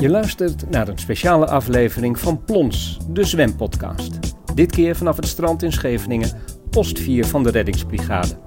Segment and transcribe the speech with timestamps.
[0.00, 4.18] Je luistert naar een speciale aflevering van Plons, de zwempodcast.
[4.54, 6.30] Dit keer vanaf het strand in Scheveningen,
[6.70, 8.38] post 4 van de reddingsbrigade.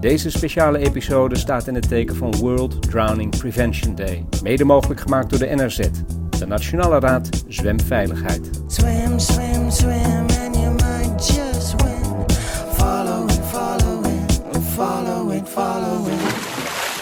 [0.00, 4.24] Deze speciale episode staat in het teken van World Drowning Prevention Day.
[4.42, 5.88] Mede mogelijk gemaakt door de NRZ,
[6.38, 8.50] de Nationale Raad Zwemveiligheid.
[8.66, 10.30] Swim, swim, swim.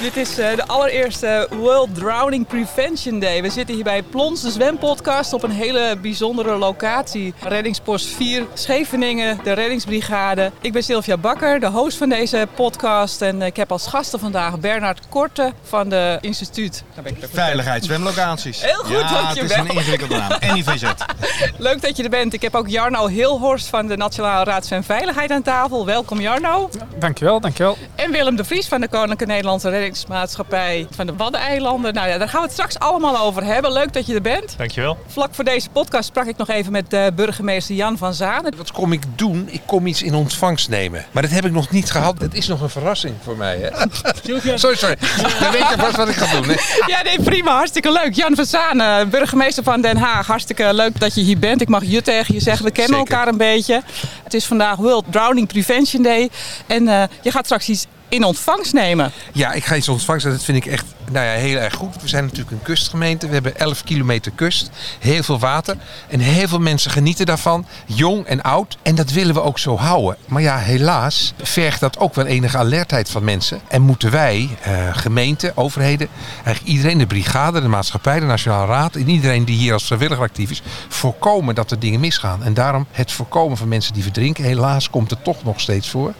[0.01, 3.43] Dit is eh, de allereerste World Drowning Prevention Day.
[3.43, 7.35] We zitten hier bij Plons, de zwempodcast, op een hele bijzondere locatie.
[7.41, 10.53] Reddingspost 4, Scheveningen, de reddingsbrigade.
[10.61, 13.23] Ik ben Sylvia Bakker, de host van deze podcast.
[13.23, 16.83] En ik heb als gasten vandaag Bernard Korte van instituut...
[16.95, 18.63] Het ook Veiligheid zwemlocaties.
[18.63, 19.65] Heel goed, ja, het is dankjewel.
[19.65, 20.55] een ingewikkelde naam.
[20.55, 20.85] NIVZ.
[21.59, 22.33] Leuk dat je er bent.
[22.33, 25.87] Ik heb ook Jarno Hilhorst van de Nationale Raad Zwemveiligheid aan tafel.
[25.87, 26.71] Welkom Jarno.
[26.99, 27.77] Dankjewel, dankjewel.
[27.95, 31.95] En Willem de Vries van de Koninklijke Nederlandse Reddingsmaatschappij van de Waddeneilanden.
[31.95, 33.73] Nou ja, daar gaan we het straks allemaal over hebben.
[33.73, 34.55] Leuk dat je er bent.
[34.57, 34.99] Dankjewel.
[35.07, 38.57] Vlak voor deze podcast sprak ik nog even met eh, burgemeester Jan van Zanen.
[38.57, 39.49] Wat kom ik doen?
[39.51, 41.05] Ik kom iets in ontvangst nemen.
[41.11, 42.21] Maar dat heb ik nog niet gehad.
[42.21, 43.57] Dat is nog een verrassing voor mij.
[43.59, 43.69] Hè?
[44.59, 44.97] Sorry, sorry.
[45.41, 46.49] Dan weet je vast wat ik ga doen.
[46.49, 46.55] Hè?
[46.87, 47.53] Ja, nee, prima.
[47.57, 48.15] Hartstikke leuk.
[48.15, 50.27] Jan van Zanen, burgemeester van Den Haag.
[50.27, 51.61] Hartstikke leuk dat je hier bent.
[51.61, 52.65] Ik mag je tegen je zeggen.
[52.65, 53.13] We kennen Zeker.
[53.13, 53.83] elkaar een beetje.
[54.25, 56.31] Het is vandaag World Drowning Prevention Day.
[56.67, 59.13] En eh, je gaat straks iets in ontvangst nemen.
[59.33, 60.27] Ja, ik ga iets ontvangst.
[60.27, 62.03] en Dat vind ik echt nou ja, heel erg goed.
[62.03, 63.27] We zijn natuurlijk een kustgemeente.
[63.27, 64.71] We hebben 11 kilometer kust.
[64.99, 65.77] Heel veel water.
[66.09, 67.67] En heel veel mensen genieten daarvan.
[67.87, 68.77] Jong en oud.
[68.83, 70.17] En dat willen we ook zo houden.
[70.27, 73.61] Maar ja, helaas vergt dat ook wel enige alertheid van mensen.
[73.69, 76.09] En moeten wij, eh, gemeenten, overheden,
[76.45, 78.95] eigenlijk iedereen, de brigade, de maatschappij, de Nationale Raad...
[78.95, 82.45] en iedereen die hier als vrijwilliger actief is, voorkomen dat er dingen misgaan.
[82.45, 84.45] En daarom het voorkomen van mensen die verdrinken.
[84.45, 86.13] Helaas komt het toch nog steeds voor.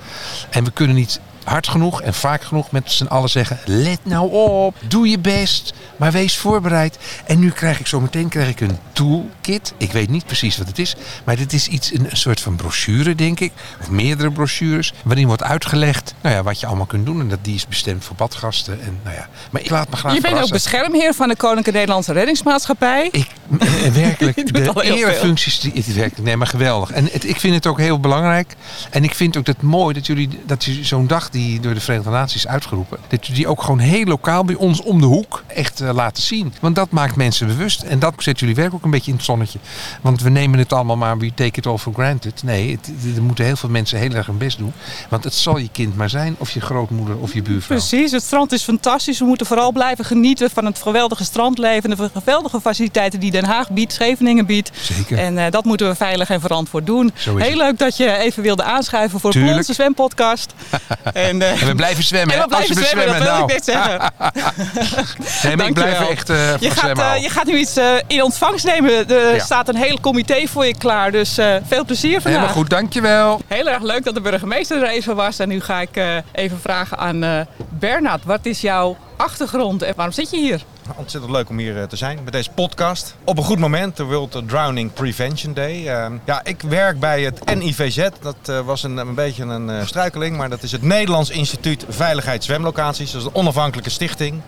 [0.51, 4.33] En we kunnen niet hard genoeg en vaak genoeg met z'n allen zeggen: let nou
[4.33, 6.99] op, doe je best, maar wees voorbereid.
[7.25, 9.73] En nu krijg ik zo meteen krijg ik een toolkit.
[9.77, 12.57] Ik weet niet precies wat het is, maar dit is iets een, een soort van
[12.57, 17.07] brochure, denk ik, of meerdere brochures, waarin wordt uitgelegd, nou ja, wat je allemaal kunt
[17.07, 17.21] doen.
[17.21, 18.81] En dat die is bestemd voor badgasten.
[18.81, 21.71] En nou ja, maar ik laat me graag Je bent ook beschermheer van de Koninklijke
[21.71, 23.09] Nederlandse Reddingsmaatschappij.
[23.13, 23.27] Ik,
[23.59, 26.91] eh, werkelijk, de erefuncties, die, het werkt, nee, maar geweldig.
[26.91, 28.55] En het, ik vind het ook heel belangrijk.
[28.91, 31.81] En ik vind ook dat mooi dat jullie, dat jullie zo'n dag die door de
[31.81, 35.07] Verenigde Naties is uitgeroepen, dat jullie die ook gewoon heel lokaal bij ons om de
[35.07, 36.53] hoek echt eh, laten zien.
[36.61, 37.83] Want dat maakt mensen bewust.
[37.83, 39.59] En dat zet jullie werk ook een beetje in het zonnetje.
[40.01, 42.43] Want we nemen het allemaal maar, we take it all for granted.
[42.43, 44.73] Nee, het, er moeten heel veel mensen heel erg hun best doen.
[45.09, 47.77] Want het zal je kind maar zijn, of je grootmoeder of je buurvrouw.
[47.77, 49.19] Precies, het strand is fantastisch.
[49.19, 51.91] We moeten vooral blijven genieten van het geweldige strandleven.
[51.91, 54.71] De geweldige faciliteiten die Den Haag biedt, Scheveningen biedt.
[54.81, 55.19] Zeker.
[55.19, 57.13] En eh, dat moeten we veilig en verantwoord doen.
[57.15, 57.55] Heel het.
[57.55, 59.57] leuk dat je even wilde aanschuiven voor Tuurlijk.
[59.57, 60.55] onze zwempodcast.
[61.29, 63.43] en, eh, En we blijven zwemmen, en we blijven Als we zwemmen, dat wil nou.
[63.45, 64.13] ik net zeggen.
[65.43, 67.57] Nee, maar ik blijf er echt eh Je van gaat, zwemmen eh, je gaat nu
[67.59, 69.09] iets eh, in ontvangst nemen.
[69.11, 69.45] Er Ja.
[69.45, 71.11] staat een hele comité voor je klaar.
[71.13, 72.33] Dus eh, veel plezier vandaag.
[72.33, 73.41] Helemaal goed, dankjewel.
[73.47, 75.39] Heel erg leuk dat de burgemeester er even was.
[75.39, 78.25] En nu ga ik eh, even vragen aan eh Bernard.
[78.25, 80.61] Wat is jouw achtergrond en waarom zit je hier?
[80.97, 83.15] Ontzettend leuk om hier eh, te zijn met deze podcast.
[83.25, 85.89] Op een goed moment, de World Drowning Prevention Day.
[85.89, 88.09] Eh, ja, ik werk bij het NIVZ.
[88.21, 91.85] Dat eh, was een, een beetje een eh, struikeling, maar dat is het Nederlands Instituut
[91.89, 93.11] Veiligheid Zwemlocaties.
[93.11, 94.41] Dat is een onafhankelijke stichting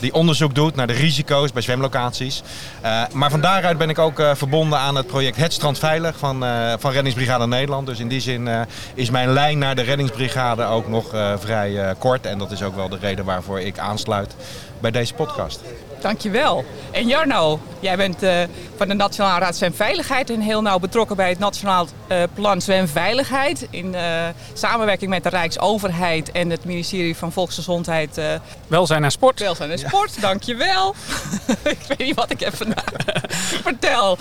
[0.00, 2.42] die onderzoek doet naar de risico's bij zwemlocaties.
[3.12, 6.44] Maar van daaruit ben ik ook verbonden aan het project Het Strand Veilig van,
[6.78, 7.86] van Reddingsbrigade Nederland.
[7.86, 8.48] Dus in die zin
[8.94, 11.08] is mijn lijn naar de reddingsbrigade ook nog
[11.38, 12.26] vrij kort.
[12.26, 14.34] En dat is ook wel de reden waarvoor ik aansluit
[14.80, 15.60] bij deze podcast.
[16.00, 16.64] Dankjewel.
[16.90, 18.42] En Jarno, jij bent eh,
[18.76, 23.66] van de Nationale Raad Zwemveiligheid en heel nauw betrokken bij het Nationaal eh, Plan Zwemveiligheid.
[23.70, 28.34] In eh, samenwerking met de Rijksoverheid en het ministerie van Volksgezondheid, eh,
[28.66, 29.40] Welzijn en sport.
[29.40, 30.20] Welzijn en Sport.
[30.20, 30.94] Dankjewel.
[31.64, 32.92] ik weet niet wat ik heb vandaag.
[33.62, 34.18] Vertel.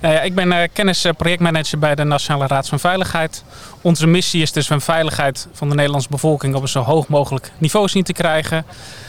[0.00, 3.44] Nou ja, ik ben eh, kennis eh, projectmanager bij de Nationale Raad van Veiligheid.
[3.80, 7.88] Onze missie is dus zwemveiligheid van de Nederlandse bevolking op een zo hoog mogelijk niveau
[7.88, 8.64] zien te krijgen.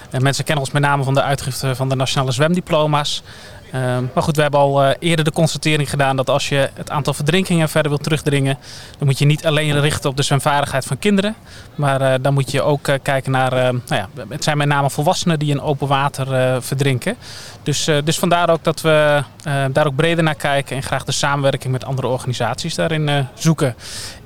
[0.09, 3.23] En mensen kennen ons met name van de uitgifte van de nationale zwemdiploma's.
[3.71, 6.89] Ehm, maar goed, we hebben al eh, eerder de constatering gedaan dat als je het
[6.89, 8.57] aantal verdrinkingen verder wilt terugdringen,
[8.97, 11.35] dan moet je niet alleen richten op de zwemvaardigheid van kinderen.
[11.75, 14.67] Maar eh, dan moet je ook eh, kijken naar, eh, nou ja, het zijn met
[14.67, 17.15] name volwassenen die in open water verdrinken.
[17.63, 19.23] Dus, dus vandaar ook dat we
[19.71, 23.75] daar ook breder naar kijken en graag de samenwerking met andere organisaties daarin zoeken.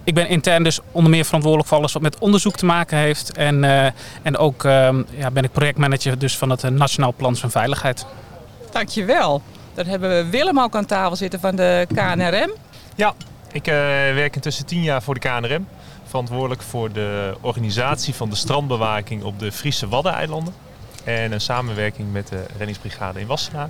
[0.03, 3.31] Ik ben intern dus onder meer verantwoordelijk voor alles wat met onderzoek te maken heeft.
[3.31, 3.63] En,
[4.21, 8.05] en ook ehm, ja, ben ik projectmanager dus van het Nationaal Plan van Veiligheid.
[8.75, 9.41] Dankjewel.
[9.73, 12.51] Dan hebben we Willem ook aan tafel zitten van de KNRM.
[12.95, 13.13] Ja,
[13.51, 13.73] ik eh,
[14.13, 15.67] werk intussen tien jaar voor de KNRM.
[16.05, 20.53] Verantwoordelijk voor de organisatie van de strandbewaking op de Friese Waddeneilanden.
[21.03, 23.69] en een samenwerking met de reddingsbrigade in Wassenaar.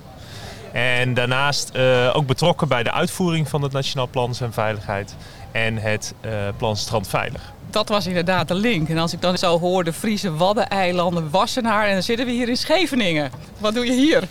[0.72, 5.16] En daarnaast eh, ook betrokken bij de uitvoering van het Nationaal Plan Zwemveiligheid
[5.52, 7.54] en het eh, plan Strandveilig.
[7.70, 8.90] Dat was inderdaad de link.
[8.90, 12.50] En als ik dan zo hoor de Friese Waddeneilanden, Wassenaar en dan zitten we hier
[12.50, 13.32] in Scheveningen.
[13.58, 14.24] Wat doe je hier?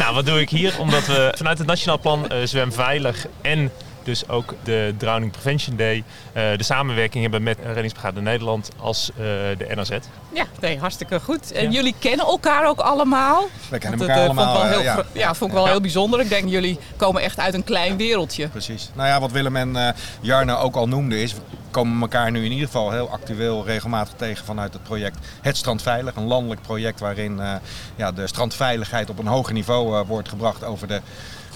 [0.00, 0.78] Nou, wat doe ik hier?
[0.78, 3.70] Omdat we vanuit het Nationaal Plan eh, Zwemveilig en
[4.02, 9.16] dus ook de Drowning Prevention Day eh, de samenwerking hebben met Reddingsbrigade Nederland als eh,
[9.58, 9.90] de NAZ.
[10.32, 11.52] Ja, nee, hartstikke goed.
[11.52, 11.70] En Ja.
[11.70, 13.48] jullie kennen elkaar ook allemaal?
[13.70, 14.54] We kennen elkaar allemaal.
[14.54, 15.04] Vond ik wel heel, ja.
[15.12, 15.34] ja.
[15.34, 16.20] vond ik wel heel bijzonder.
[16.20, 18.48] Ik denk, jullie komen echt uit een klein wereldje.
[18.48, 18.90] Precies.
[18.94, 19.88] Nou ja, wat Willem en eh
[20.20, 21.34] Jarno ook al noemden is,
[21.70, 26.16] komen elkaar nu in ieder geval heel actueel regelmatig tegen vanuit het project Het Strandveilig.
[26.16, 27.54] Een landelijk project waarin eh,
[27.96, 31.00] ja, de strandveiligheid op een hoger niveau eh, wordt gebracht over de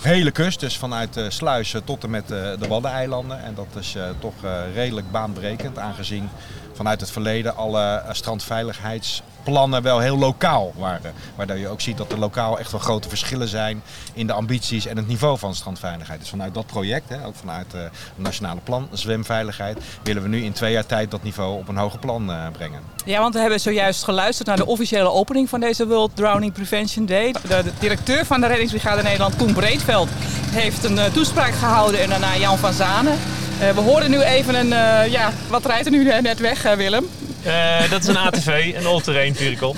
[0.01, 0.61] hele kust.
[0.61, 3.45] Dus vanuit de sluizen tot en met eh, de Waddeneilanden.
[3.45, 4.35] En dat is toch
[4.75, 6.29] redelijk baanbrekend aangezien
[6.75, 11.13] vanuit het verleden alle eh, strandveiligheidsplannen wel heel lokaal waren.
[11.37, 13.83] Waardoor je ook ziet dat er lokaal echt wel grote verschillen zijn
[14.13, 16.21] in de ambities en het niveau van strandveiligheid.
[16.21, 20.43] Dus vanuit dat project, hè, ook vanuit eh, het nationale plan zwemveiligheid, willen we nu
[20.43, 22.81] in twee jaar tijd dat niveau op een hoger plan eh, brengen.
[23.05, 27.07] Ja, want we hebben zojuist geluisterd naar de officiële opening van deze World Drowning Prevention
[27.07, 27.33] Day.
[27.33, 30.09] De, de directeur van de Reddingsbrigade Nederland, Koen Breedveld,
[30.51, 33.19] heeft een toespraak gehouden en daarna Jan van Zanen.
[33.61, 36.73] Eh, we horen nu even een, eh, ja, wat rijdt er nu net weg, eh,
[36.73, 37.09] Willem?
[37.45, 39.75] Eh, dat is een ATV, een all-terrain vehicle.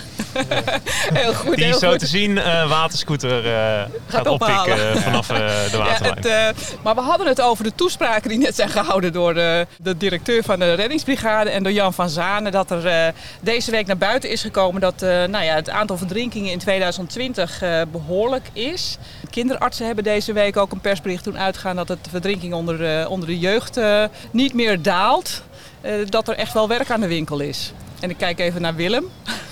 [1.13, 1.99] Heel goed, Die heel zo goed.
[1.99, 4.73] te zien eh waterscooter eh, gaat ophalen.
[4.73, 6.15] oppikken vanaf de Ja, waterlijn.
[6.17, 6.49] het, eh,
[6.83, 10.43] maar we hadden het over de toespraken die net zijn gehouden door de, de directeur
[10.43, 12.53] van de reddingsbrigade en door Jan van Zanen.
[12.53, 16.59] Dat er deze week naar buiten is gekomen dat nou ja, het aantal verdrinkingen in
[16.59, 18.97] 2020 eh, behoorlijk is.
[19.31, 23.29] Kinderartsen hebben deze week ook een persbericht doen uitgaan dat het verdrinking onder, de- onder
[23.29, 23.81] de jeugd
[24.31, 25.43] niet meer daalt.
[25.81, 27.73] Eh, dat er echt wel werk aan de winkel is.
[28.01, 29.05] En ik kijk even naar Willem.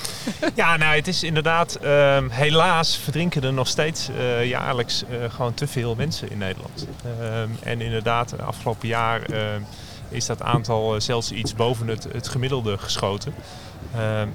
[0.54, 5.54] Ja, nou, het is inderdaad, ehm, helaas verdrinken er nog steeds eh, jaarlijks eh, gewoon
[5.54, 6.86] te veel mensen in Nederland.
[7.20, 9.60] Ehm, en inderdaad, afgelopen jaar ehm,
[10.08, 13.34] is dat aantal zelfs iets boven het, het gemiddelde geschoten.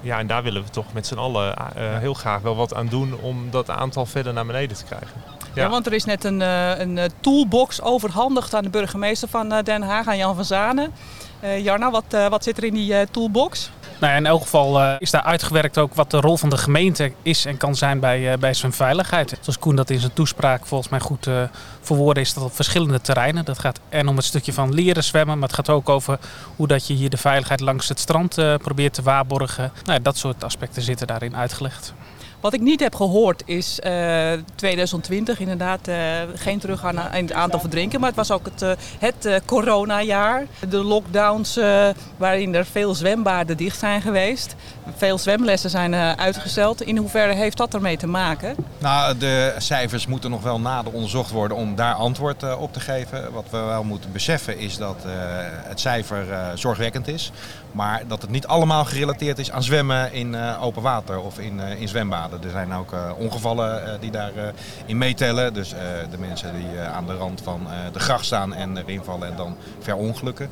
[0.02, 3.20] Ja, en daar willen we toch met z'n allen heel graag wel wat aan doen
[3.20, 5.22] om dat aantal verder naar beneden te krijgen.
[5.54, 5.68] Ja.
[5.68, 6.40] want er is net een,
[6.80, 10.92] een toolbox overhandigd aan de burgemeester van Den Haag, aan Jan van Zanen.
[11.40, 13.70] Eh, Jarna, wat, eh, wat zit er in die eh, toolbox?
[13.98, 17.44] Nou in elk geval is daar uitgewerkt ook wat de rol van de gemeente is
[17.44, 19.38] en kan zijn bij, bij zwemveiligheid.
[19.40, 21.42] Zoals Koen dat in zijn toespraak volgens mij goed eh
[21.80, 23.44] verwoorden is dat op verschillende terreinen.
[23.44, 26.18] Dat gaat en om het stukje van leren zwemmen, maar het gaat ook over
[26.56, 29.72] hoe dat je hier de veiligheid langs het strand probeert te waarborgen.
[29.84, 31.94] Nou, ja, dat soort aspecten zitten daarin uitgelegd.
[32.40, 35.96] Wat ik niet heb gehoord is eh, 2020 inderdaad eh,
[36.34, 38.00] geen teruggaan aan- in het aantal verdrinken.
[38.00, 40.46] Maar het was ook het, eh, het eh, coronajaar.
[40.68, 44.54] De lockdowns eh, waarin er veel zwembaden dicht zijn geweest.
[44.96, 46.82] Veel zwemlessen zijn eh, uitgesteld.
[46.82, 48.54] In hoeverre heeft dat ermee te maken?
[48.78, 52.80] Nou, de cijfers moeten nog wel nader onderzocht worden om daar antwoord eh, op te
[52.80, 53.32] geven.
[53.32, 55.12] Wat we wel moeten beseffen is dat eh,
[55.46, 57.32] het cijfer zorgwekkend is.
[57.72, 61.88] Maar dat het niet allemaal gerelateerd is aan zwemmen in open water of in, in
[61.88, 62.44] zwembaden.
[62.44, 64.52] Er zijn ook ongevallen die daarin
[64.86, 65.54] in meetellen.
[65.54, 65.68] Dus
[66.10, 69.56] de mensen die aan de rand van de gracht staan en erin vallen en dan
[69.80, 70.50] verongelukken.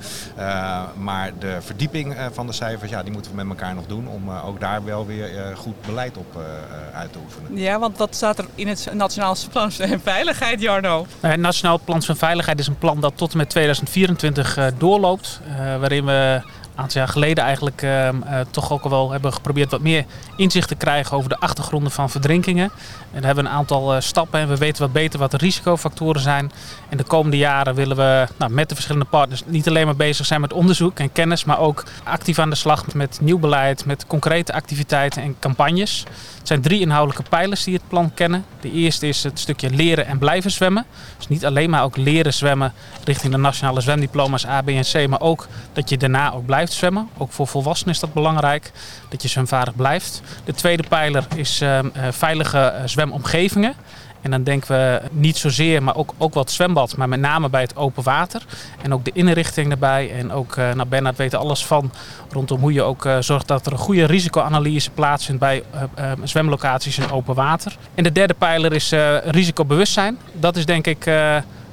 [0.97, 4.28] Maar de verdieping van de cijfers, ja, die moeten we met elkaar nog doen om
[4.31, 7.57] eh, ook daar wel weer eh, goed beleid op eh, eh, uit te oefenen.
[7.57, 11.07] Ja, want wat staat er in het Nationaal Plan en Veiligheid, Jarno?
[11.21, 15.41] Het Nationaal Plan van Veiligheid is een plan dat tot en met 2024 eh, doorloopt.
[15.47, 16.43] eh, waarin we
[16.79, 18.09] aantal jaar geleden eigenlijk eh,
[18.51, 20.05] toch ook wel hebben geprobeerd wat meer
[20.37, 22.71] inzicht te krijgen over de achtergronden van verdrinkingen.
[23.13, 26.53] En hebben een aantal eh, stappen en we weten wat beter wat de risicofactoren zijn.
[26.89, 30.27] En de komende jaren willen we nou, met de verschillende partners niet alleen maar bezig
[30.27, 34.07] zijn met onderzoek en kennis, maar ook actief aan de slag met nieuw beleid, met
[34.07, 36.05] concrete activiteiten en campagnes.
[36.49, 38.45] Het zijn drie inhoudelijke pijlers die het plan kennen.
[38.61, 40.87] De eerste is het stukje leren en blijven zwemmen.
[41.17, 42.73] Dus niet alleen maar ook leren zwemmen
[43.05, 46.73] richting de nationale zwemdiploma's A, B en C, maar ook dat je daarna ook blijft
[46.73, 47.09] zwemmen.
[47.17, 48.73] Ook voor volwassenen is dat belangrijk,
[49.09, 50.23] dat je zwemvaardig blijft.
[50.45, 53.75] De tweede pijler is ehm, eh, veilige eh, zwemomgevingen.
[54.21, 57.61] En dan denken we niet zozeer, maar ook, ook het zwembad, maar met name bij
[57.61, 58.43] het open water.
[58.83, 60.13] En ook de inrichting daarbij.
[60.13, 61.93] En ook, eh nou Bernard weet er alles van
[62.31, 65.63] rondom hoe je ook eh, zorgt dat er een goede risicoanalyse plaatsvindt bij
[65.95, 67.77] eh, zwemlocaties in open water.
[67.95, 68.93] En de derde pijler is
[69.25, 70.19] risicobewustzijn.
[70.33, 71.11] Dat is denk ik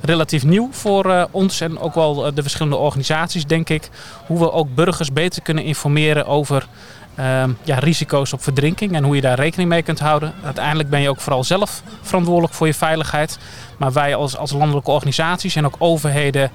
[0.01, 3.89] relatief nieuw voor ons en ook wel de verschillende organisaties, denk ik.
[4.25, 6.67] Hoe we ook burgers beter kunnen informeren over
[7.15, 10.33] ehm, ja, risico's op verdrinking en hoe je daar rekening mee kunt houden.
[10.43, 13.37] Uiteindelijk ben je ook vooral zelf verantwoordelijk voor je veiligheid.
[13.77, 16.51] Maar wij als, als landelijke organisaties en ook overheden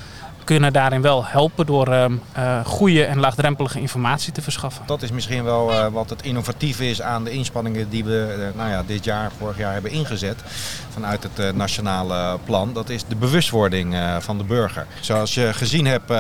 [0.51, 4.83] kunnen daarin wel helpen door eh, goede en laagdrempelige informatie te verschaffen.
[4.87, 8.59] Dat is misschien wel eh, wat het innovatieve is aan de inspanningen die we eh,
[8.59, 10.43] nou ja, dit jaar, vorig jaar hebben ingezet
[10.89, 12.73] vanuit het nationale plan.
[12.73, 14.87] Dat is de bewustwording van de burger.
[15.01, 16.11] Zoals je gezien hebt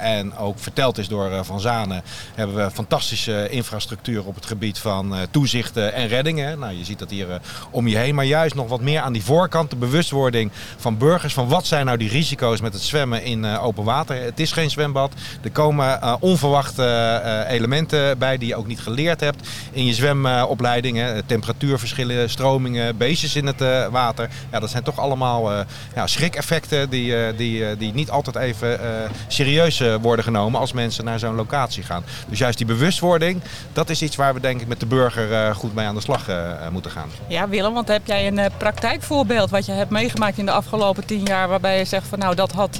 [0.00, 2.02] en ook verteld is door Van Zanen,
[2.34, 6.58] hebben we fantastische infrastructuur op het gebied van toezichten en reddingen.
[6.58, 9.24] Nou, je ziet dat hier om je heen, maar juist nog wat meer aan die
[9.24, 13.44] voorkant, de bewustwording van burgers van wat zijn nou die risico's met het zwemmen in
[13.44, 14.22] eh, open water.
[14.22, 15.12] Het is geen zwembad.
[15.42, 19.94] Er komen eh, onverwachte eh, elementen bij die je ook niet geleerd hebt in je
[19.94, 21.26] zwemopleidingen.
[21.26, 24.28] temperatuurverschillen, stromingen, beestjes in het eh, water.
[24.52, 25.60] Ja, dat zijn toch allemaal eh,
[25.94, 30.60] ja, schrikeffecten die, eh, die, eh, die niet altijd even eh, serieus eh, worden genomen
[30.60, 32.04] als mensen naar zo'n locatie gaan.
[32.28, 33.40] Dus juist die bewustwording,
[33.72, 36.00] dat is iets waar we denk ik met de burger eh, goed mee aan de
[36.00, 37.08] slag eh, eh, moeten gaan.
[37.26, 41.06] Ja, Willem, want heb jij een eh, praktijkvoorbeeld wat je hebt meegemaakt in de afgelopen
[41.06, 42.76] tien jaar, waarbij je zegt van nou dat had,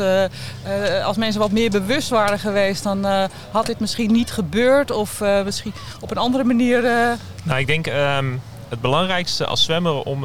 [0.71, 4.91] eh, als mensen wat meer bewust waren geweest, dan eh, had dit misschien niet gebeurd
[4.91, 6.83] of eh, misschien op een andere manier.
[7.43, 8.33] Nou, ik denk ehm,
[8.69, 10.21] het belangrijkste als zwemmer om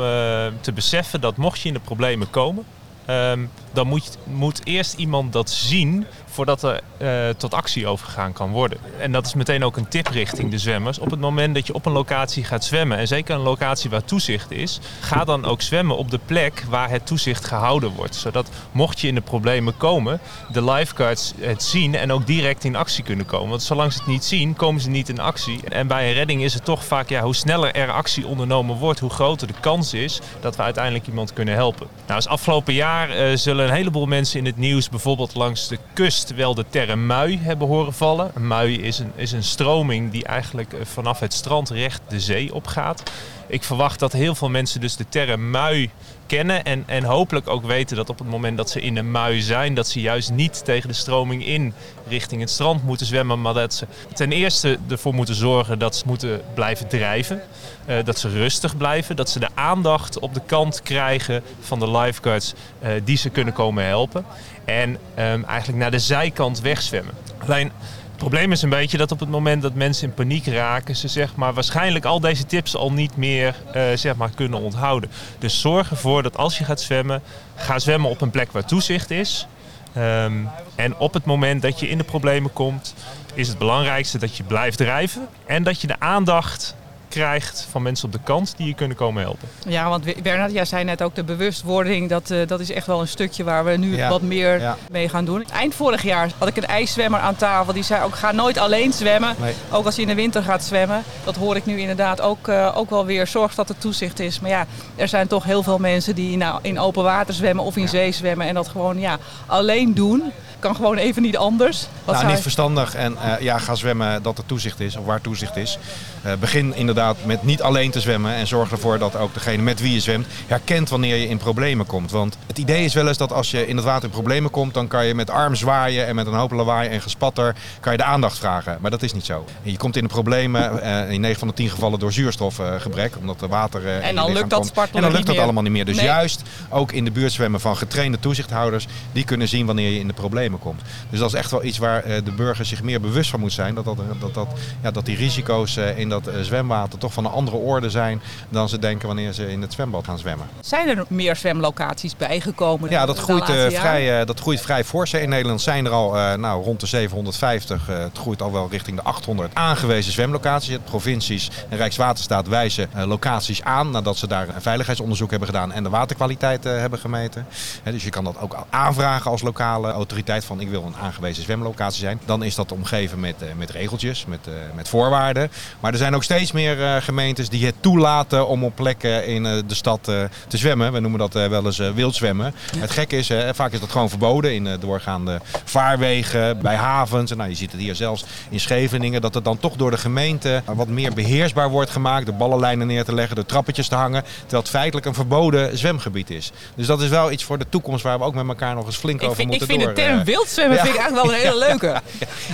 [0.62, 2.64] te beseffen dat mocht je in de problemen komen,
[3.06, 3.40] ehm,
[3.76, 8.78] dan moet, moet eerst iemand dat zien voordat er eh, tot actie overgegaan kan worden.
[9.00, 11.00] En dat is meteen ook een tip richting de zwemmers.
[11.00, 14.04] Op het moment dat je op een locatie gaat zwemmen, en zeker een locatie waar
[14.04, 18.16] toezicht is, ga dan ook zwemmen op de plek waar het toezicht gehouden wordt.
[18.16, 20.20] Zodat mocht je in de problemen komen,
[20.52, 23.50] de lifeguards het zien en ook direct in actie kunnen komen.
[23.50, 25.60] Want zolang ze het niet zien, komen ze niet in actie.
[25.70, 29.00] En bij een redding is het toch vaak, ja, hoe sneller er actie ondernomen wordt,
[29.00, 31.88] hoe groter de kans is dat we uiteindelijk iemand kunnen helpen.
[32.02, 35.78] Nou, als afgelopen jaar eh, zullen een heleboel mensen in het nieuws bijvoorbeeld langs de
[35.94, 38.32] kust wel de term mui hebben horen vallen.
[38.34, 42.20] Een mui is een, is een stroming die eigenlijk eh, vanaf het strand recht de
[42.20, 43.12] zee opgaat.
[43.48, 45.90] Ik verwacht dat heel veel mensen dus de term mui
[46.28, 49.42] kennen en, en hopelijk ook weten dat op het moment dat ze in een mui
[49.42, 51.74] zijn, dat ze juist niet tegen de stroming in
[52.08, 56.04] richting het strand moeten zwemmen, maar dat ze ten eerste ervoor moeten zorgen dat ze
[56.08, 57.42] moeten blijven drijven,
[57.86, 61.92] eh, dat ze rustig blijven, dat ze de aandacht op de kant krijgen van de
[61.92, 64.26] lifeguards eh, die ze kunnen komen helpen
[64.66, 67.14] en ehm, eigenlijk naar de zijkant wegzwemmen.
[67.38, 67.72] Alleen
[68.16, 71.08] het probleem is een beetje dat op het moment dat mensen in paniek raken, ze
[71.08, 75.10] zeg maar waarschijnlijk al deze tips al niet meer eh, zeg maar kunnen onthouden.
[75.40, 77.22] Dus zorg ervoor dat als je gaat zwemmen,
[77.56, 79.48] ga zwemmen op een plek waar toezicht is.
[79.94, 80.34] Ehm,
[80.76, 82.94] en op het moment dat je in de problemen komt,
[83.34, 86.76] is het belangrijkste dat je blijft drijven en dat je de aandacht
[87.10, 89.48] krijgt van mensen op de kant die je kunnen komen helpen.
[89.68, 92.10] Ja, want Bernard, jij zei net ook de bewustwording.
[92.10, 94.78] Dat, eh, dat is echt wel een stukje waar we nu Ja, wat meer ja.
[94.92, 95.46] mee gaan doen.
[95.54, 97.74] Eind vorig jaar had ik een ijszwemmer aan tafel.
[97.74, 99.36] Die zei ook, ga nooit alleen zwemmen.
[99.40, 99.54] Nee.
[99.72, 101.04] Ook als je in de winter gaat zwemmen.
[101.24, 103.28] Dat hoor ik nu inderdaad ook, eh, ook wel weer.
[103.28, 104.40] Zorg dat er toezicht is.
[104.40, 107.78] Maar ja, er zijn toch heel veel mensen die nou, in open water zwemmen of
[107.78, 108.48] in zee zwemmen.
[108.48, 110.32] En dat gewoon ja, alleen doen.
[110.66, 111.80] Kan gewoon even niet anders.
[111.80, 112.96] Wat nou, zou niet verstandig.
[112.96, 115.78] En eh, ja, ga zwemmen dat er toezicht is, of waar toezicht is.
[116.22, 118.34] Eh, begin inderdaad met niet alleen te zwemmen.
[118.34, 121.86] En zorg ervoor dat ook degene met wie je zwemt herkent wanneer je in problemen
[121.86, 122.12] komt.
[122.12, 124.74] Want het idee is wel eens dat als je in het water in problemen komt,
[124.74, 127.98] dan kan je met arm zwaaien en met een hoop lawaai en gespatter kan je
[127.98, 128.78] de aandacht vragen.
[128.82, 129.46] Maar dat is niet zo.
[129.64, 133.18] En je komt in de problemen eh, in 9 van de 10 gevallen door zuurstofgebrek.
[133.20, 135.86] omdat er water En dan lukt dat En dan lukt dat allemaal niet meer.
[135.86, 136.06] Dus Nee.
[136.06, 138.88] juist ook in de buurt zwemmen van getrainde toezichthouders.
[139.12, 140.82] Die kunnen zien wanneer je in de problemen komt.
[141.10, 143.54] Dus dat is echt wel iets waar eh, de burger zich meer bewust van moet
[143.54, 143.76] zijn.
[143.76, 144.48] Dat, dat, dat, dat,
[144.84, 148.22] ja, dat die risico's eh, in dat eh, zwemwater toch van een andere orde zijn
[148.50, 150.48] dan ze denken wanneer ze in het zwembad gaan zwemmen.
[150.60, 152.90] Zijn er meer zwemlocaties bijgekomen?
[152.90, 155.14] Ja, dat groeit, vrij, dat groeit vrij fors.
[155.14, 157.90] In Nederland zijn er al nou, rond de 750.
[157.90, 160.78] eh, het groeit al wel richting de 800 aangewezen zwemlocaties.
[160.84, 165.90] Provincies en Rijkswaterstaat wijzen locaties aan nadat ze daar een veiligheidsonderzoek hebben gedaan en de
[165.90, 167.48] waterkwaliteit hebben gemeten.
[167.84, 172.00] Dus je kan dat ook aanvragen als lokale autoriteit van ik wil een aangewezen zwemlocatie
[172.00, 172.20] zijn.
[172.26, 175.52] Dan is dat omgeven met, eh, met regeltjes, met, eh, met voorwaarden.
[175.80, 179.44] Maar er zijn ook steeds meer eh, gemeentes die het toelaten om op plekken in
[179.44, 180.94] de stad te zwemmen.
[180.94, 182.54] We noemen dat wel eens wild zwemmen.
[182.78, 187.32] Het gekke is, vaak is dat gewoon verboden in doorgaande vaarwegen, bij havens.
[187.32, 189.98] En nou, je ziet het hier zelfs in Scheveningen, dat het dan toch door de
[189.98, 192.26] gemeente wat meer beheersbaar wordt gemaakt.
[192.26, 194.24] De ballenlijnen neer te leggen, de trappetjes te hangen.
[194.40, 196.52] Terwijl het feitelijk een verboden zwemgebied is.
[196.76, 198.96] Dus dat is wel iets voor de toekomst waar we ook met elkaar nog eens
[198.96, 199.94] flink Ik over vind, moeten vind door.
[199.94, 201.88] de term eh, wildzwemmen vind ik eigenlijk wel een hele leuke.
[201.88, 202.02] ja,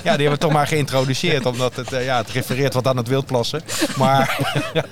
[0.02, 1.46] die hebben we toch maar geïntroduceerd.
[1.46, 3.62] Omdat het, eh, ja, het refereert wat aan het wildplassen.
[3.98, 4.38] Maar Maar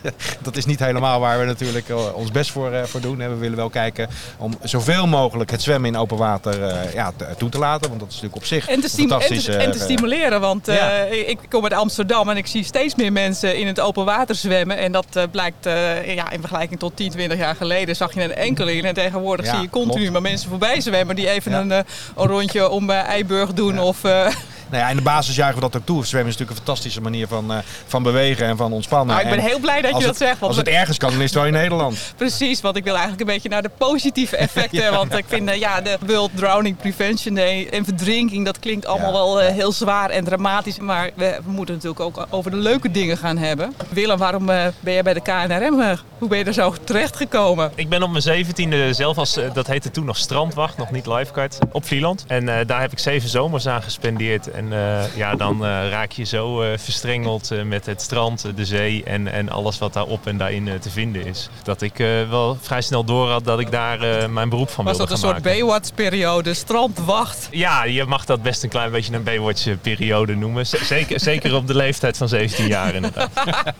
[0.41, 3.21] dat is niet helemaal waar we natuurlijk eh, ons best voor, eh, voor doen.
[3.21, 6.57] En we willen wel kijken om zoveel mogelijk het zwemmen in open water
[6.93, 7.88] ja, toe te laten.
[7.88, 9.43] Want dat is natuurlijk op zich En te, en, fantastisch...
[9.43, 10.89] te, en te stimuleren, want Ja.
[11.01, 14.36] ik ik kom uit Amsterdam en ik zie steeds meer mensen in het open water
[14.36, 14.77] zwemmen.
[14.77, 15.65] En dat blijkt,
[16.05, 18.83] ja, in vergelijking tot 10, 20 jaar geleden zag je een enkeling.
[18.86, 20.12] En tegenwoordig Ja, zie je continu klopt.
[20.12, 23.73] maar mensen voorbij zwemmen die even een, een rondje om eh, Eiburg doen.
[23.73, 23.83] Ja.
[23.83, 24.27] Of, eh,
[24.69, 26.05] Nou ja, in de basis juichen we dat ook toe.
[26.05, 27.57] Zwemmen is natuurlijk een fantastische manier van, eh,
[27.88, 29.07] van bewegen en van ontspannen.
[29.15, 30.39] nou, ik ben En heel blij dat je dat het- zegt.
[30.39, 31.97] Want Als het ergens kan, dan is het wel in Nederland.
[32.17, 34.91] Precies, want ik wil eigenlijk een beetje naar de positieve effecten.
[34.99, 39.07] Want ik vind, eh, ja, de World Drowning Prevention Day en verdrinking, dat klinkt allemaal
[39.11, 40.79] Ja, wel eh, heel zwaar en dramatisch.
[40.79, 43.73] Maar we, we moeten natuurlijk ook over de leuke dingen gaan hebben.
[43.89, 45.97] Willem, waarom eh, ben jij bij de KNRM?
[46.17, 47.71] hoe ben je er zo terecht gekomen?
[47.75, 51.57] Ik ben op mijn zeventiende zelf als, dat heette toen nog strandwacht, nog niet lifeguard,
[51.71, 52.23] op Vlieland.
[52.27, 54.51] En eh, daar heb ik zeven zomers aan gespendeerd.
[54.59, 59.03] En eh, ja, dan eh, raak je zo eh, verstrengeld met het strand, de zee
[59.03, 61.49] en, en alles wat daarop en daarin te vinden is.
[61.63, 61.97] Dat ik
[62.29, 65.29] wel vrij snel door had dat ik daar mijn beroep van Was wilde dat een
[65.29, 65.43] soort.
[65.43, 67.47] Baywatch-periode, strandwacht?
[67.51, 70.65] Ja, je mag dat best een klein beetje een Baywatch-periode noemen.
[70.65, 73.31] Zeker, zeker op de leeftijd van 17 jaar inderdaad.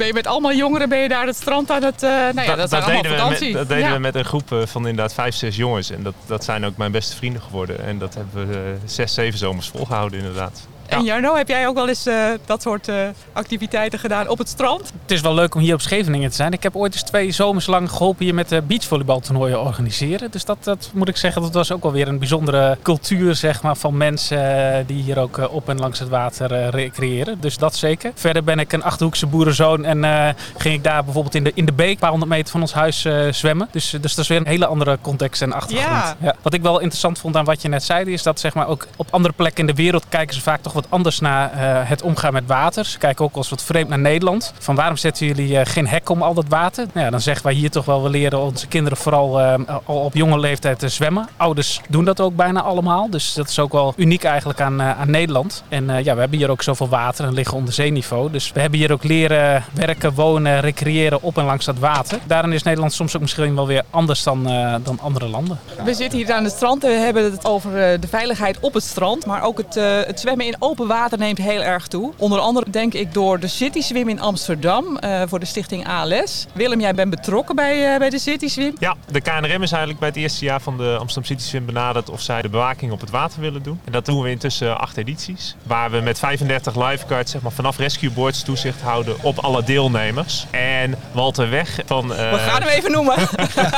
[0.00, 2.02] Ben je met allemaal jongeren ben je daar het strand aan het...
[2.02, 3.46] eh, nou ja, dat, zijn allemaal deden, we vakantie.
[3.48, 3.92] met, dat deden Ja.
[3.92, 5.90] we met een groep eh, van inderdaad vijf, zes jongens.
[5.90, 7.84] En dat, dat zijn ook mijn beste vrienden geworden.
[7.84, 10.68] En dat hebben we eh, zes, zeven zomers volgehouden inderdaad.
[10.90, 12.96] En Jarno, heb jij ook wel eens eh, dat soort eh,
[13.32, 14.92] activiteiten gedaan op het strand?
[15.02, 16.52] Het is wel leuk om hier op Scheveningen te zijn.
[16.52, 20.30] Ik heb ooit eens twee zomers lang geholpen hier met de beachvolleybaltoernooien organiseren.
[20.30, 23.62] Dus dat, dat moet ik zeggen, dat was ook wel weer een bijzondere cultuur zeg
[23.62, 27.40] maar, van mensen eh, die hier ook eh, op en langs het water eh, recreëren.
[27.40, 28.12] Dus dat zeker.
[28.14, 31.64] Verder ben ik een Achterhoekse boerenzoon en eh, ging ik daar bijvoorbeeld in de, in
[31.64, 33.68] de beek, een paar honderd meter van ons huis eh, zwemmen.
[33.70, 36.16] Dus, dus dat is weer een hele andere context en achtergrond.
[36.20, 36.34] Ja.
[36.42, 38.86] Wat ik wel interessant vond aan wat je net zei, is dat zeg maar, ook
[38.96, 42.02] op andere plekken in de wereld kijken ze vaak toch wat anders naar eh, het
[42.02, 42.84] omgaan met water.
[42.84, 44.52] Ze kijken ook als wat vreemd naar Nederland.
[44.58, 46.86] Van waarom zetten jullie eh, geen hek om al dat water?
[46.92, 50.14] Nou ja, dan zeggen wij hier toch wel, we leren onze kinderen vooral eh, op
[50.14, 51.28] jonge leeftijd te zwemmen.
[51.36, 53.10] Ouders doen dat ook bijna allemaal.
[53.10, 55.62] Dus dat is ook wel uniek eigenlijk aan, aan Nederland.
[55.68, 58.30] En ja, we hebben hier ook zoveel water en liggen onder zeeniveau.
[58.30, 62.18] Dus we hebben hier ook leren werken, wonen, recreëren op en langs dat water.
[62.26, 64.42] Daarin is Nederland soms ook misschien wel weer anders dan,
[64.82, 65.58] dan andere landen.
[65.84, 68.84] We zitten hier aan het strand en we hebben het over de veiligheid op het
[68.84, 69.26] strand.
[69.26, 69.74] Maar ook het,
[70.06, 72.12] het zwemmen in open water neemt heel erg toe.
[72.16, 76.46] Onder andere denk ik door de City Swim in Amsterdam eh, voor de stichting ALS.
[76.52, 78.74] Willem, jij bent betrokken bij, eh, bij de City Swim.
[78.78, 82.10] Ja, de KNRM is eigenlijk bij het eerste jaar van de Amsterdam City Swim benaderd
[82.10, 83.80] of zij de bewaking op het water willen doen.
[83.84, 85.56] En dat doen we intussen acht edities.
[85.62, 90.46] Waar we met 35 lifeguards zeg maar, vanaf rescue boards toezicht houden op alle deelnemers.
[90.50, 92.14] En Walter Weg van...
[92.14, 93.16] eh, We gaan hem even noemen.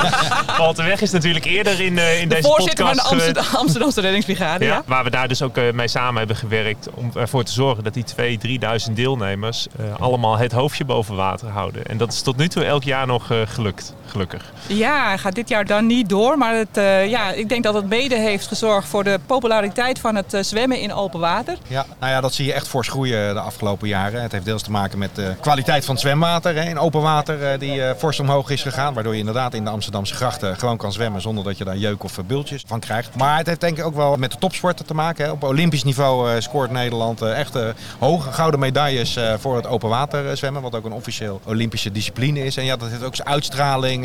[0.58, 3.26] Walter Weg is natuurlijk eerder in, in De deze voorzitter van de podcast geweest.
[3.36, 4.64] Amsterdam, Amsterdamse reddingsbrigade.
[4.64, 4.70] Ja.
[4.74, 7.94] Ja, waar we daar dus ook mee samen hebben gewerkt om ervoor te zorgen dat
[7.94, 8.04] die
[8.38, 11.86] 2.000, 3.000 deelnemers eh, allemaal het hoofdje boven water houden.
[11.86, 14.52] En dat is tot nu toe elk jaar nog eh, gelukt, gelukkig.
[14.66, 16.38] Ja, gaat dit jaar dan niet door.
[16.38, 20.14] Maar het, eh, ja, ik denk dat het mede heeft gezorgd voor de populariteit van
[20.14, 21.56] het zwemmen in open water.
[21.66, 24.22] Ja, nou ja, dat zie je echt fors groeien de afgelopen jaren.
[24.22, 26.54] Het heeft deels te maken met de kwaliteit van het zwemwater.
[26.54, 28.94] Hè, in open water eh, die eh, fors omhoog is gegaan.
[28.94, 32.04] Waardoor je inderdaad in de Amsterdamse grachten gewoon kan zwemmen zonder dat je daar jeuk
[32.04, 33.16] of bultjes van krijgt.
[33.16, 35.24] Maar het heeft denk ik ook wel met de topsporten te maken.
[35.24, 35.30] Hè.
[35.30, 37.64] Op Olympisch niveau eh, scoort Nederland eh, echt eh,
[37.98, 40.62] hoge gouden medailles eh, voor het open water zwemmen.
[40.62, 42.56] Wat ook een officieel Olympische discipline is.
[42.56, 44.02] En ja, dat heeft ook zijn uitstraling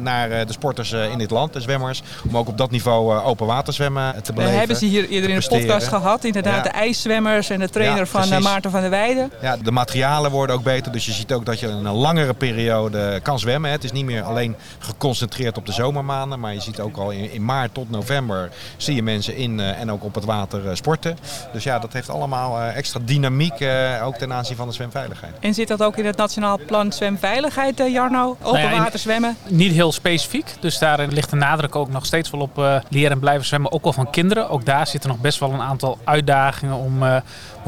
[0.00, 2.02] naar de sporters in dit land, de zwemmers.
[2.28, 4.58] Om ook op dat niveau open water zwemmen te We beleven.
[4.58, 6.24] hebben ze hier eerder in de podcast gehad.
[6.24, 6.62] Inderdaad, Ja.
[6.62, 8.42] de ijszwemmers en de trainer Ja, van.
[8.42, 9.32] Maarten van der Weijden.
[9.42, 10.92] Ja, de materialen worden ook beter.
[10.92, 13.70] Dus je ziet ook dat je een langere periode kan zwemmen.
[13.70, 16.40] Het is niet meer alleen geconcentreerd op de zomermaanden.
[16.40, 19.92] Maar je ziet ook al in, in maart tot november zie je mensen in en
[19.92, 21.18] ook op het water sporten.
[21.52, 23.60] Dus ja, dat heeft allemaal eh, extra dynamiek.
[23.60, 25.32] eh, ook ten aanzien van de zwemveiligheid.
[25.40, 28.36] En zit dat ook in het Nationaal Plan Zwemveiligheid, eh, Jarno?
[28.42, 29.36] Open Nou ja, water zwemmen?
[29.48, 33.10] Niet heel specifiek, dus daarin ligt de nadruk ook nog steeds wel op eh, leren
[33.10, 34.50] en blijven zwemmen, ook wel van kinderen.
[34.50, 37.16] Ook daar zitten nog best wel een aantal uitdagingen om eh,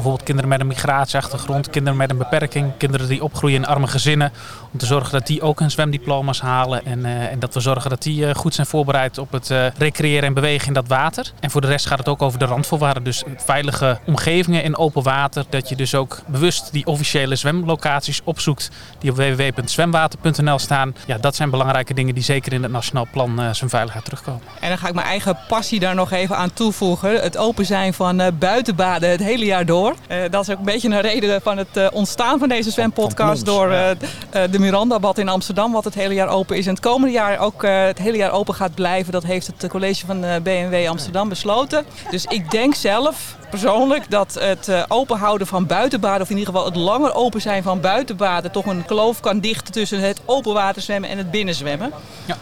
[0.01, 4.31] bijvoorbeeld kinderen met een migratieachtergrond, kinderen met een beperking, kinderen die opgroeien in arme gezinnen,
[4.71, 7.89] om te zorgen dat die ook hun zwemdiploma's halen en, eh, en dat we zorgen
[7.89, 11.31] dat die eh, goed zijn voorbereid op het eh, recreëren en bewegen in dat water.
[11.39, 15.03] En voor de rest gaat het ook over de randvoorwaarden, dus veilige omgevingen in open
[15.03, 20.95] water, dat je dus ook bewust die officiële zwemlocaties opzoekt die op www.zwemwater.nl staan.
[21.05, 24.41] Ja, dat zijn belangrijke dingen die zeker in het Nationaal Plan eh Zwemveiligheid terugkomen.
[24.59, 27.21] En dan ga ik mijn eigen passie daar nog even aan toevoegen.
[27.21, 29.90] Het open zijn van buitenbaden het hele jaar door.
[30.07, 33.45] Eh, dat is ook een beetje een reden van het eh, ontstaan van deze zwempodcast.
[33.45, 33.95] Door ja.
[34.31, 36.65] eh, eh, de Miranda-bad in Amsterdam, wat het hele jaar open is.
[36.65, 39.11] En het komende jaar ook eh, het hele jaar open gaat blijven.
[39.11, 41.85] Dat heeft het college van eh, BMW Amsterdam besloten.
[42.09, 46.67] Dus ik denk zelf persoonlijk dat het eh, openhouden van buitenbaden, of in ieder geval
[46.69, 50.81] het langer open zijn van buitenbaden, toch een kloof kan dichten tussen het open water
[50.81, 51.91] zwemmen en het binnenzwemmen.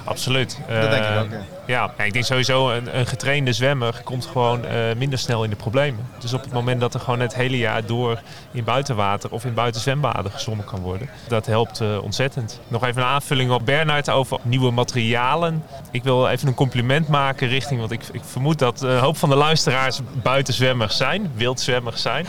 [0.04, 0.58] Absoluut.
[0.82, 1.59] Dat denk ik ook, ja.
[1.70, 5.56] Ja, ik denk sowieso een, een getrainde zwemmer komt gewoon eh, minder snel in de
[5.56, 6.08] problemen.
[6.20, 9.54] Dus op het moment dat er gewoon het hele jaar door in buitenwater of in
[9.54, 12.60] buitenzwembaden gezwommen kan worden, dat helpt eh, ontzettend.
[12.68, 15.64] Nog even een aanvulling op Bernhard over nieuwe materialen.
[15.92, 19.30] Ik wil even een compliment maken richting, want ik, ik vermoed dat een hoop van
[19.30, 22.26] de luisteraars buitenzwemmers zijn, wildzwemmers zijn.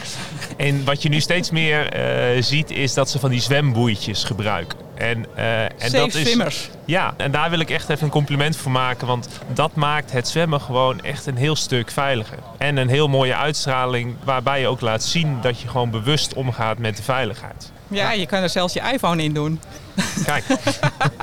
[0.57, 4.90] En wat je nu steeds meer eh, ziet is dat ze van die zwemboeitjes gebruiken.
[5.01, 6.71] En, eh, en Safe dat is, swimmers.
[6.85, 9.07] ja, en daar wil ik echt even een compliment voor maken.
[9.07, 12.39] Want dat maakt het zwemmen gewoon echt een heel stuk veiliger.
[12.59, 16.79] En een heel mooie uitstraling waarbij je ook laat zien dat je gewoon bewust omgaat
[16.79, 17.73] met de veiligheid.
[17.89, 19.61] Ja, je kan er zelfs je iPhone in doen.
[20.25, 20.45] Kijk,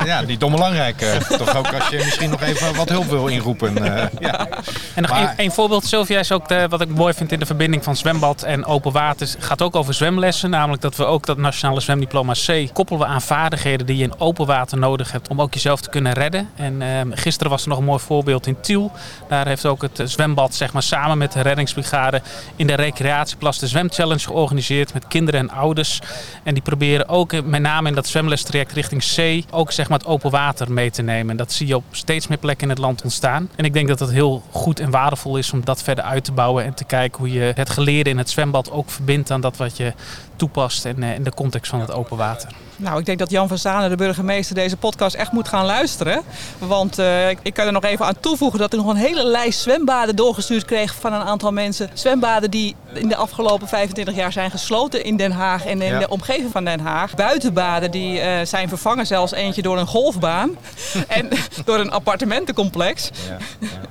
[0.06, 1.02] Ja, niet onbelangrijk.
[1.02, 3.78] eh, toch ook als je misschien nog even wat hulp wil inroepen.
[3.96, 4.48] eh, ja.
[4.96, 7.46] En nog Maar- één voorbeeld, Sylvia, is ook de, wat ik mooi vind in de
[7.46, 9.28] verbinding van zwembad en open water.
[9.28, 10.50] Het gaat ook over zwemlessen.
[10.50, 14.20] Namelijk dat we ook dat nationale zwemdiploma C koppelen we aan vaardigheden die je in
[14.20, 16.50] open water nodig hebt om ook jezelf te kunnen redden.
[16.56, 18.92] En ehm, gisteren was er nog een mooi voorbeeld in Tiel.
[19.30, 22.22] Daar heeft ook het eh, zwembad zeg maar, samen met de reddingsbrigade
[22.56, 26.00] in de recreatieplas de zwemchallenge georganiseerd met kinderen en ouders.
[26.44, 29.98] En die proberen ook eh, met name in dat zwemlestraject richting C ook zeg maar,
[29.98, 31.32] het open water mee te nemen.
[31.32, 33.50] En dat zie je op steeds meer plekken in het land ontstaan.
[33.56, 36.32] En ik denk dat het heel goed en waardevol is om dat verder uit te
[36.32, 39.58] bouwen en te kijken hoe je het geleerde in het zwembad ook verbindt aan dat
[39.58, 39.94] wat je
[40.36, 42.52] toepast in, eh, in de context van het open water.
[42.80, 46.22] Nou, ik denk dat Jan van Zanen, de burgemeester, deze podcast echt moet gaan luisteren.
[46.58, 49.24] Want eh, ik- ik kan er nog even aan toevoegen dat ik nog een hele
[49.24, 51.90] lijst zwembaden doorgestuurd kreeg van een aantal mensen.
[51.94, 56.00] Zwembaden die in de afgelopen 25 jaar zijn gesloten in Den Haag en in Ja.
[56.00, 57.16] de omgeving van Den Haag.
[57.16, 60.50] Buitenbaden die eh, zijn vervangen, zelfs eentje door een golfbaan
[61.08, 61.30] en
[61.66, 63.10] door een appartementencomplex.
[63.30, 63.68] Ja, ja.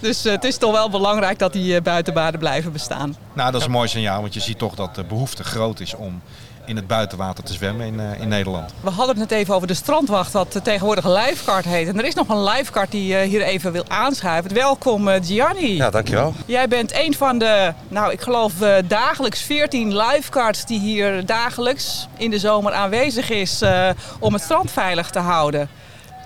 [0.00, 3.16] Dus eh, het is toch wel belangrijk dat die buitenbaden blijven bestaan.
[3.32, 5.94] Nou, dat is een mooi signaal, want je ziet toch dat de behoefte groot is
[5.94, 6.20] om
[6.66, 8.72] in het buitenwater te zwemmen in, eh, in Nederland.
[8.80, 11.88] We hadden het net even over de strandwacht, wat tegenwoordig een lifeguard heet.
[11.88, 14.54] En er is nog een lifeguard die eh, hier even wil aanschuiven.
[14.54, 15.76] Welkom eh, Gianni.
[15.76, 16.34] Ja, dankjewel.
[16.46, 18.52] Jij bent een van de, nou ik geloof
[18.86, 24.70] dagelijks 14 lifeguards die hier dagelijks in de zomer aanwezig is eh, om het strand
[24.70, 25.68] veilig te houden.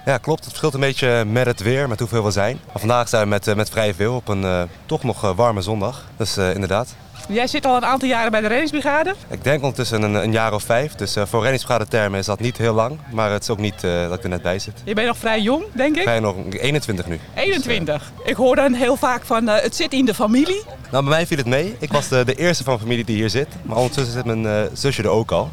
[0.05, 0.41] Ja, klopt.
[0.41, 2.59] Het verschilt een beetje met het weer, met hoeveel we zijn.
[2.67, 6.05] Maar vandaag zijn we met, met vrij veel op een eh, toch nog warme zondag.
[6.17, 6.95] Dus eh, inderdaad.
[7.29, 9.15] Jij zit al een aantal jaren bij de reddingsbrigade.
[9.31, 10.95] Ik denk ondertussen een, een jaar of vijf.
[10.95, 12.99] Dus eh, voor reddingsbrigade termen is dat niet heel lang.
[13.13, 14.83] Maar het is ook niet eh, dat ik er net bij zit.
[14.85, 16.03] Je bent nog vrij jong, denk ik.
[16.03, 17.21] Vrij nog 21 nu.
[17.35, 18.13] 21.
[18.25, 20.63] Ik hoor dan heel vaak van eh, het zit in de familie.
[20.91, 21.77] Nou, bij mij viel het mee.
[21.79, 23.49] Ik was de, de eerste van de familie die hier zit.
[23.63, 25.51] Maar ondertussen zit mijn zusje er ook al.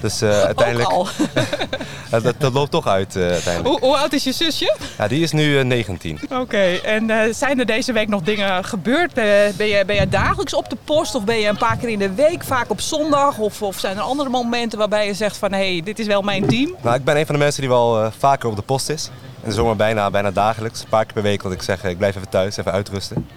[0.00, 1.08] Dus eh, uiteindelijk, Ook
[2.10, 2.20] al.
[2.20, 3.68] dat, dat loopt toch uit eh, uiteindelijk.
[3.68, 4.76] hoe, hoe oud is je zusje?
[4.98, 6.20] Ja, die is nu eh, 19.
[6.30, 9.14] Oké, en zijn er deze week nog dingen gebeurd?
[9.14, 11.88] Ben, ben, je, ben je dagelijks op de post of ben je een paar keer
[11.88, 13.38] in de week, vaak op zondag?
[13.38, 16.22] Of, of zijn er andere momenten waarbij je zegt van hé, hey, dit is wel
[16.22, 16.74] mijn team?
[16.82, 19.10] Nou, ik ben een van de mensen die wel vaker op de post is.
[19.42, 20.82] In de zomer bijna, bijna dagelijks.
[20.82, 23.28] Een paar keer per week, want ik zeg, ik blijf even thuis, even uitrusten.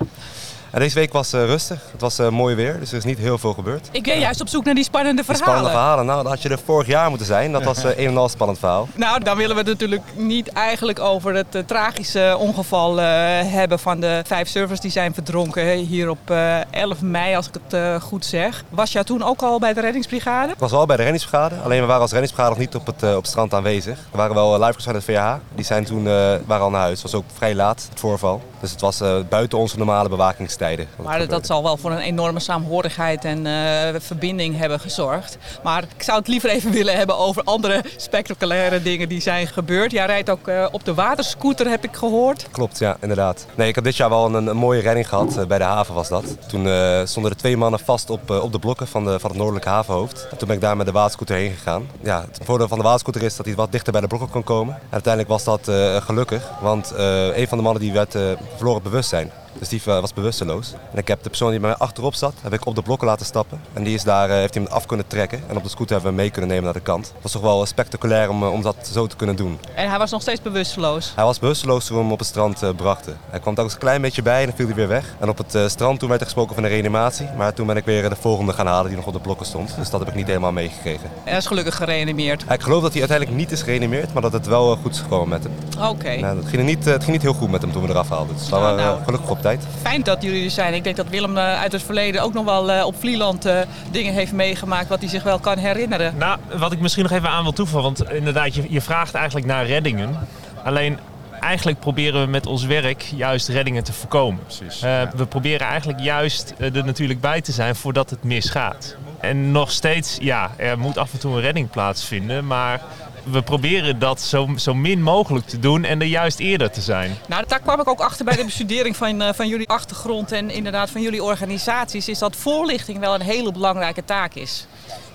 [0.71, 1.79] En deze week was eh, rustig.
[1.91, 3.88] Het was eh, mooi weer, dus er is niet heel veel gebeurd.
[3.91, 5.47] Ik ben juist op zoek naar die spannende De verhalen.
[5.47, 7.51] spannende verhalen, nou, dan had je er vorig jaar moeten zijn.
[7.51, 8.88] Dat was eh, een en al spannend verhaal.
[8.95, 14.21] Nou, dan willen we het natuurlijk niet eigenlijk over het tragische ongeval hebben van de
[14.25, 18.63] vijf surfers die zijn verdronken hier op eh, 11 mei, als ik het goed zeg.
[18.69, 20.51] Was jij toen ook al bij de reddingsbrigade?
[20.51, 23.03] Ik was wel bij de reddingsbrigade, alleen we waren als reddingsbrigade nog niet op het,
[23.03, 23.97] op het strand aanwezig.
[24.12, 26.03] Er waren wel lifeguards van het VH, die zijn toen,
[26.45, 27.01] waren al naar huis.
[27.01, 28.41] Het was ook vrij laat, het voorval.
[28.60, 30.58] Dus het was buiten onze normale bewakingstijden.
[30.95, 35.37] Maar dat zal wel voor een enorme saamhorigheid en eh, verbinding hebben gezorgd.
[35.63, 39.91] Maar ik zou het liever even willen hebben over andere spectaculaire dingen die zijn gebeurd.
[39.91, 42.47] Jij rijdt ook eh, op de waterscooter, heb ik gehoord.
[42.51, 43.45] Klopt, ja, inderdaad.
[43.55, 45.37] Nee, ik heb dit jaar wel een, een mooie redding gehad.
[45.37, 46.23] eh, bij de haven was dat.
[46.47, 46.67] Toen
[47.07, 50.27] stonden er twee mannen vast op, op de blokken van, de, van het noordelijke havenhoofd.
[50.31, 51.87] En toen ben ik daar met de waterscooter heen gegaan.
[52.03, 54.43] Ja, het voordeel van de waterscooter is dat hij wat dichter bij de blokken kon
[54.43, 54.73] komen.
[54.73, 55.71] En uiteindelijk was dat
[56.03, 56.93] gelukkig, want
[57.35, 58.15] een van de mannen die werd
[58.55, 59.31] verloren bewustzijn.
[59.57, 60.73] Dus die eh, was bewusteloos.
[60.91, 63.07] En ik heb de persoon die bij mij achterop zat, heb ik op de blokken
[63.07, 63.62] laten stappen.
[63.73, 65.43] En die is daar, eh, heeft hij hem af kunnen trekken.
[65.47, 67.05] En op de scooter hebben we hem mee kunnen nemen naar de kant.
[67.05, 69.59] Het was toch wel eh, spectaculair om, om dat zo te kunnen doen.
[69.75, 71.12] En hij was nog steeds bewusteloos.
[71.15, 73.17] Hij was bewusteloos toen we hem op het strand brachten.
[73.29, 75.15] Hij kwam telkens een klein beetje bij en dan viel hij weer weg.
[75.19, 77.27] En op het strand toen werd er gesproken van een reanimatie.
[77.38, 79.75] Maar toen ben ik weer de volgende gaan halen die nog op de blokken stond.
[79.75, 81.03] Dus dat heb ik niet helemaal meegekregen.
[81.03, 82.45] En hij is gelukkig gereanimeerd.
[82.49, 85.29] Ik geloof dat hij uiteindelijk niet is gereanimeerd, maar dat het wel goed is gekomen
[85.29, 85.53] met hem.
[85.89, 86.15] Oké.
[86.15, 88.35] Nou, het, ging niet, het ging niet heel goed met hem toen we eraf haalden.
[88.35, 89.03] Dus dat Nou, nou.
[89.03, 89.67] gelukkig op tijd.
[89.82, 90.73] Fijn dat jullie er zijn.
[90.73, 93.60] Ik denk dat Willem eh, uit het verleden ook nog wel eh, op Vlieland eh,
[93.91, 96.17] dingen heeft meegemaakt wat hij zich wel kan herinneren.
[96.17, 99.45] Nou, wat ik misschien nog even aan wil toevoegen, want inderdaad, je, je vraagt eigenlijk
[99.45, 100.28] naar reddingen.
[100.63, 100.97] Alleen
[101.39, 104.43] eigenlijk proberen we met ons werk juist reddingen te voorkomen.
[104.43, 104.82] Precies.
[104.82, 105.12] Eh, Ja.
[105.15, 108.95] We proberen eigenlijk juist er natuurlijk bij te zijn voordat het misgaat.
[109.19, 112.82] En nog steeds, ja, er moet af en toe een redding plaatsvinden, maar
[113.23, 117.17] we proberen dat zo, zo min mogelijk te doen en er juist eerder te zijn.
[117.27, 120.49] Nou, daar kwam ik ook achter bij de bestudering van, eh, van jullie achtergrond en
[120.49, 124.67] inderdaad van jullie organisaties, is dat voorlichting wel een hele belangrijke taak is.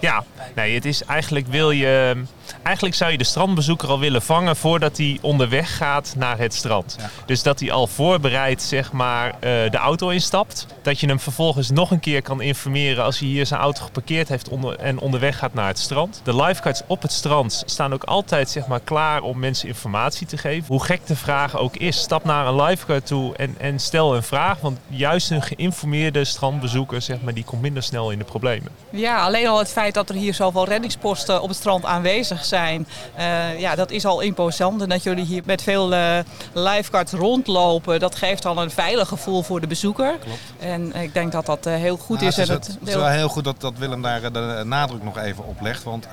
[0.05, 2.23] Ja, nee, het is eigenlijk wil je.
[2.63, 6.99] Eigenlijk zou je de strandbezoeker al willen vangen voordat hij onderweg gaat naar het strand.
[7.27, 10.67] Dus dat hij al voorbereid zeg maar eh, de auto instapt.
[10.83, 14.29] Dat je hem vervolgens nog een keer kan informeren als hij hier zijn auto geparkeerd
[14.29, 16.21] heeft onder, en onderweg gaat naar het strand.
[16.25, 20.37] De lifeguards op het strand staan ook altijd zeg maar klaar om mensen informatie te
[20.37, 20.67] geven.
[20.67, 24.23] Hoe gek de vraag ook is, stap naar een lifeguard toe en, en stel een
[24.23, 24.61] vraag.
[24.61, 28.73] Want juist een geïnformeerde strandbezoeker zeg maar, die komt minder snel in de problemen.
[28.91, 32.87] Ja, alleen al het feit dat er hier zoveel reddingsposten op het strand aanwezig zijn,
[33.15, 34.83] eh, ja, dat is al imposant.
[34.83, 36.19] En dat jullie hier met veel eh
[36.53, 40.15] lifeguards rondlopen, dat geeft al een veilig gevoel voor de bezoeker.
[40.59, 42.37] En ik denk dat dat eh, heel goed Nou, is.
[42.37, 45.03] het, en is het, het is wel heel goed dat, dat Willem daar de nadruk
[45.03, 45.83] nog even op legt.
[45.83, 46.07] Want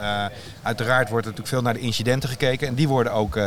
[0.61, 2.67] uiteraard wordt er natuurlijk veel naar de incidenten gekeken.
[2.67, 3.39] En die worden ook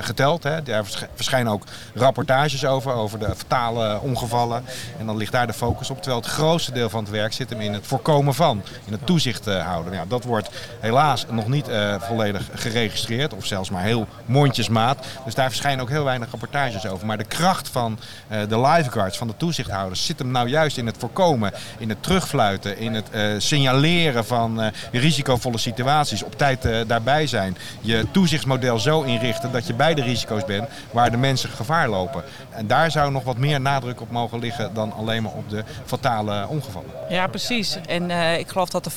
[0.00, 0.42] geteld.
[0.42, 0.62] Hè.
[0.62, 4.64] Daar versch- verschijnen ook rapportages over, over de fatale ongevallen.
[4.98, 5.96] En dan ligt daar de focus op.
[5.96, 8.62] Terwijl het grootste deel van het werk zit hem in het voorkomen van.
[8.86, 9.92] In het toezicht houden.
[9.92, 13.34] Ja, dat wordt helaas nog niet eh, volledig geregistreerd.
[13.34, 15.06] Of zelfs maar heel mondjesmaat.
[15.24, 17.06] Dus daar verschijnen ook heel weinig rapportages over.
[17.06, 20.86] Maar de kracht van eh, de lifeguards, van de toezichthouders, zit hem nou juist in
[20.86, 26.64] het voorkomen, in het terugfluiten, in het eh, signaleren van eh, risicovolle situaties, op tijd
[26.64, 27.56] eh, daarbij zijn.
[27.80, 32.22] Je toezichtsmodel zo inrichten dat je bij de risico's bent waar de mensen gevaar lopen.
[32.50, 35.64] En daar zou nog wat meer nadruk op mogen liggen dan alleen maar op de
[35.84, 36.90] fatale ongevallen.
[37.08, 37.78] Ja, precies.
[37.86, 38.90] En eh, ik geloof dat de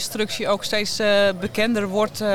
[0.00, 2.20] vlaggeninstructie ook steeds eh, bekender wordt.
[2.20, 2.28] Eh,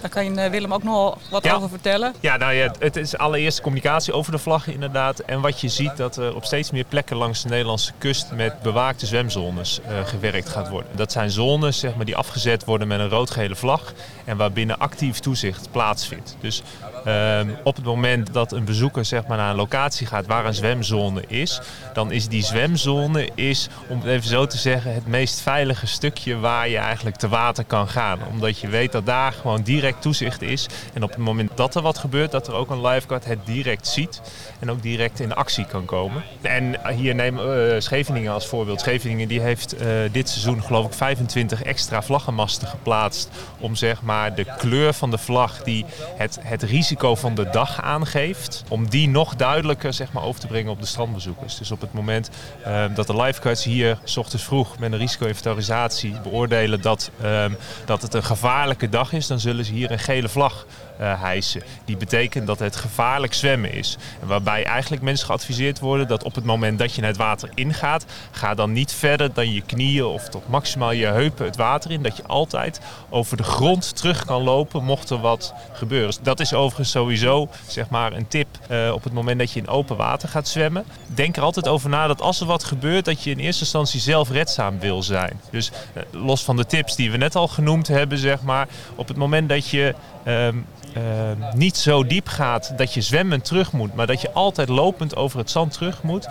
[0.00, 1.54] daar kan je eh, Willem ook nog wat Ja.
[1.54, 2.14] over vertellen.
[2.20, 5.18] Ja, nou ja, het is allereerst communicatie over de vlaggen inderdaad.
[5.18, 8.62] En wat je ziet dat er op steeds meer plekken langs de Nederlandse kust met
[8.62, 10.96] bewaakte zwemzones gewerkt gaat worden.
[10.96, 13.92] Dat zijn zones zeg maar, die afgezet worden met een rood-gele vlag
[14.24, 16.36] en waarbinnen actief toezicht plaatsvindt.
[16.40, 16.62] Dus
[17.04, 20.54] ehm, op het moment dat een bezoeker zeg maar, naar een locatie gaat waar een
[20.54, 21.60] zwemzone is,
[21.92, 26.38] dan is die zwemzone, is, om het even zo te zeggen, het meest veilige stukje
[26.38, 28.18] waar je eigenlijk te water kan gaan.
[28.30, 30.66] Omdat je weet dat daar gewoon direct toezicht is.
[30.92, 33.86] En op het moment dat er wat gebeurt, dat er ook een lifeguard het direct
[33.86, 34.20] ziet
[34.58, 36.22] en ook direct in actie kan komen.
[36.40, 38.80] En hier nemen we eh, Scheveningen als voorbeeld.
[38.80, 44.34] Scheveningen die heeft eh, dit seizoen geloof ik 25 extra vlaggenmasten geplaatst om zeg maar
[44.34, 45.84] de kleur van de vlag die
[46.16, 50.46] het, het risico van de dag aangeeft, om die nog duidelijker zeg maar, over te
[50.46, 51.58] brengen op de strandbezoekers.
[51.58, 52.30] Dus op het moment
[52.64, 57.52] eh, dat de lifeguards hier s ochtends vroeg met een risico-inventarisatie beoordelen dat, ehm,
[57.84, 60.66] dat het een gevaarlijke dag is, dan zullen ze hier een gele vlag
[60.98, 61.62] eh.
[61.84, 63.96] Die betekent dat het gevaarlijk zwemmen is.
[64.22, 68.54] Waarbij eigenlijk mensen geadviseerd worden dat op het moment dat je het water ingaat, ga
[68.54, 72.02] dan niet verder dan je knieën of tot maximaal je heupen het water in.
[72.02, 76.14] Dat je altijd over de grond terug kan lopen mocht er wat gebeuren.
[76.22, 79.68] Dat is overigens sowieso zeg maar, een tip eh, op het moment dat je in
[79.68, 80.84] open water gaat zwemmen.
[81.06, 84.00] Denk er altijd over na dat als er wat gebeurt, dat je in eerste instantie
[84.00, 85.40] zelfredzaam wil zijn.
[85.50, 89.08] Dus eh, los van de tips die we net al genoemd hebben, zeg maar, op
[89.08, 89.94] het moment dat je
[90.28, 90.56] ehm,
[90.94, 95.16] ehm, niet zo diep gaat dat je zwemmend terug moet, maar dat je altijd lopend
[95.16, 96.28] over het zand terug moet.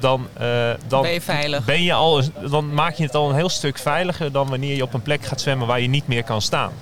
[0.00, 1.64] Dan, eh, dan Ben je veilig.
[1.64, 4.82] ben je al, dan maak je het al een heel stuk veiliger dan wanneer je
[4.82, 6.72] op een plek gaat zwemmen waar je niet meer kan staan.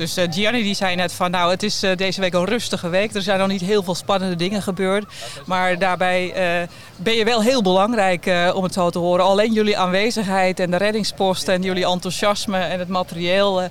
[0.00, 2.88] Dus eh, Gianni die zei net van nou het is eh, deze week een rustige
[2.88, 3.14] week.
[3.14, 5.04] Er zijn nog niet heel veel spannende dingen gebeurd.
[5.46, 9.24] Maar daarbij eh, ben je wel heel belangrijk eh, om het zo te horen.
[9.24, 13.62] Alleen jullie aanwezigheid en de reddingsposten en jullie enthousiasme en het materieel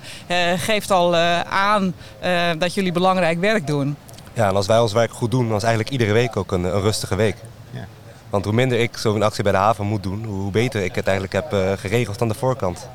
[0.57, 3.95] geeft al eh, aan eh, dat jullie belangrijk werk doen.
[4.33, 6.63] Ja, en als wij ons werk goed doen, dan is eigenlijk iedere week ook een,
[6.63, 7.35] een rustige week.
[7.71, 7.87] Ja.
[8.29, 11.07] Want hoe minder ik zo'n actie bij de haven moet doen, hoe beter ik het
[11.07, 12.87] eigenlijk heb eh, geregeld aan de voorkant.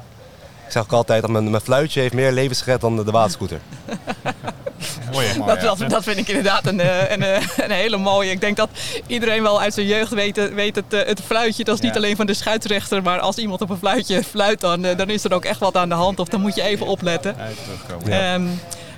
[0.67, 3.11] Ik zeg ook altijd dat mijn, mijn fluitje heeft meer levens gered dan de, de
[3.11, 3.61] waterscooter.
[5.13, 5.39] Mooi hè?
[5.47, 8.31] Dat, dat, dat vind ik inderdaad een, eh, een, eh, een hele mooie.
[8.31, 8.69] Ik denk dat
[9.07, 11.65] iedereen wel uit zijn jeugd weet, eh, weet het, het fluitje.
[11.65, 11.97] Dat is niet Ja.
[11.97, 13.03] alleen van de scheidsrechter.
[13.03, 15.89] Maar als iemand op een fluitje fluit, dan, dan is er ook echt wat aan
[15.89, 16.19] de hand.
[16.21, 17.37] Of dan moet je even opletten.
[17.41, 18.11] Even terugkomen.
[18.11, 18.35] Ja.
[18.35, 18.47] Ehm,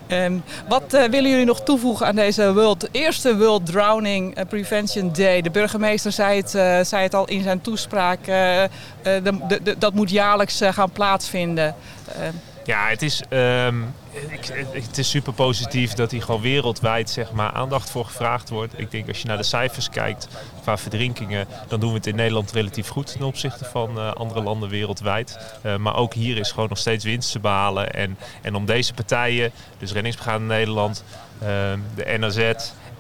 [0.07, 0.39] ehm,
[0.69, 5.41] wat eh, willen jullie nog toevoegen aan deze world, eerste World Drowning eh, Prevention Day?
[5.43, 8.25] De burgemeester zei het, eh, zei het al in zijn toespraak.
[8.25, 11.75] de, de, dat moet jaarlijks gaan plaatsvinden.
[12.09, 12.33] Ehm,
[12.65, 13.75] Ja, het is, ehm,
[14.71, 18.79] het is super positief dat hier gewoon wereldwijd zeg maar, aandacht voor gevraagd wordt.
[18.79, 20.29] Ik denk als je naar de cijfers kijkt
[20.63, 24.43] qua verdrinkingen, dan doen we het in Nederland relatief goed ten opzichte van eh, andere
[24.43, 25.39] landen wereldwijd.
[25.63, 27.93] Eh, maar ook hier is gewoon nog steeds winst te behalen.
[27.93, 31.05] En, en om deze partijen, dus Reddingsbrigade Nederland,
[31.41, 32.53] ehm, de NAZ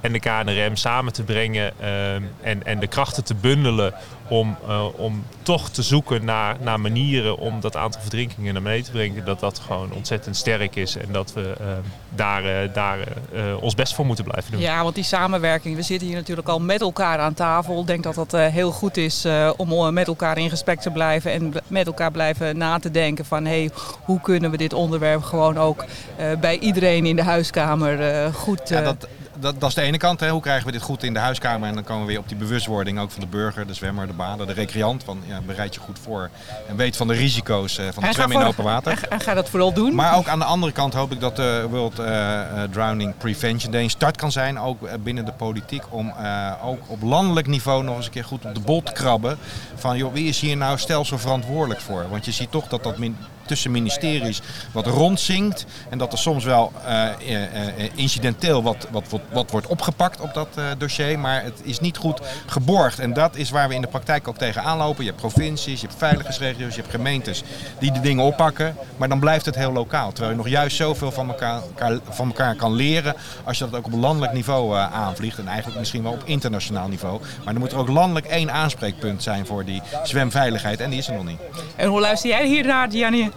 [0.06, 3.94] en de KNRM samen te brengen ehm, en, en de krachten te bundelen
[4.28, 8.84] om, eh, om toch te zoeken naar, naar manieren om dat aantal verdrinkingen naar beneden
[8.84, 12.98] te brengen, dat dat gewoon ontzettend sterk is en dat we ehm, daar, eh, daar
[12.98, 14.60] eh, ons best voor moeten blijven doen.
[14.60, 17.80] Ja, want die samenwerking, we zitten hier natuurlijk al met elkaar aan tafel.
[17.80, 20.90] Ik denk dat dat eh, heel goed is eh, om met elkaar in gesprek te
[20.90, 23.70] blijven en met elkaar blijven na te denken van hey,
[24.04, 25.84] hoe kunnen we dit onderwerp gewoon ook
[26.16, 28.68] eh, bij iedereen in de huiskamer eh, goed...
[28.68, 29.08] Ja, eh, dat,
[29.40, 30.20] dat, dat is de ene kant.
[30.20, 30.30] Hè.
[30.30, 31.68] Hoe krijgen we dit goed in de huiskamer?
[31.68, 34.12] En dan komen we weer op die bewustwording ook van de burger, de zwemmer, de
[34.12, 35.04] bader, de recreant.
[35.04, 36.30] Van, ja, bereid je goed voor
[36.68, 39.06] en weet van de risico's eh, van het zwemmen in open water.
[39.08, 39.94] En, ga dat vooral doen.
[39.94, 43.72] Maar ook aan de andere kant hoop ik dat de World eh, eh, Drowning Prevention
[43.72, 47.46] Day een start kan zijn, ook eh, binnen de politiek, om eh, ook op landelijk
[47.46, 49.38] niveau nog eens een keer goed op de bol te krabben.
[49.74, 52.06] Van joh, wie is hier nou stelsel verantwoordelijk voor?
[52.10, 54.40] Want je ziet toch dat dat min- tussen ministeries
[54.72, 59.66] wat rondzinkt en dat er soms wel eh, eh, eh, incidenteel wat, wat, wat, wordt
[59.66, 62.98] opgepakt op dat dossier, maar het is niet goed geborgd.
[62.98, 65.04] En dat is waar we in de praktijk ook tegen aanlopen.
[65.04, 67.42] Je hebt provincies, je hebt veiligheidsregio's, je hebt gemeentes
[67.78, 70.08] die de dingen oppakken, maar dan blijft het heel lokaal.
[70.12, 71.60] Terwijl je nog juist zoveel van elkaar,
[72.08, 76.02] van elkaar kan leren als je dat ook op landelijk niveau aanvliegt en eigenlijk misschien
[76.02, 77.20] wel op internationaal niveau.
[77.44, 81.08] Maar dan moet er ook landelijk één aanspreekpunt zijn voor die zwemveiligheid en die is
[81.08, 81.38] er nog niet.
[81.76, 83.30] En hoe luister jij hiernaar, Gianni?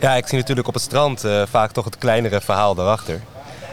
[0.00, 3.20] Ja, ik zie natuurlijk op het strand eh, vaak toch het kleinere verhaal daarachter.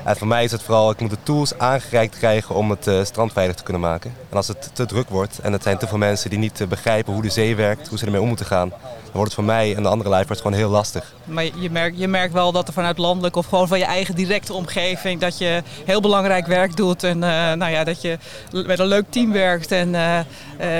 [0.06, 3.04] En voor mij is het vooral, ik moet de tools aangereikt krijgen om het eh,
[3.04, 4.14] strand veilig te kunnen maken.
[4.30, 6.68] En als het te druk wordt en het zijn te veel mensen die niet eh,
[6.68, 9.44] begrijpen hoe de zee werkt, hoe ze ermee om moeten gaan, dan wordt het voor
[9.44, 11.14] mij en de andere lifeguards gewoon heel lastig.
[11.24, 14.16] Maar je merkt, je merkt wel dat er vanuit landelijk of gewoon van je eigen
[14.16, 15.20] directe omgeving...
[15.22, 18.18] dat je heel belangrijk werk doet en eh, nou ja, dat je
[18.52, 19.72] met een leuk team werkt...
[19.72, 20.20] en eh,